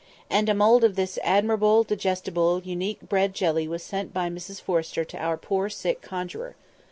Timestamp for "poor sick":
5.37-6.01